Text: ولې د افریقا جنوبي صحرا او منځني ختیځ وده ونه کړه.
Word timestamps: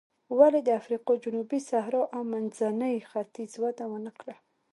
ولې 0.39 0.59
د 0.63 0.69
افریقا 0.79 1.13
جنوبي 1.23 1.59
صحرا 1.69 2.03
او 2.15 2.21
منځني 2.31 2.95
ختیځ 3.09 3.51
وده 3.63 3.85
ونه 3.91 4.11
کړه. 4.19 4.35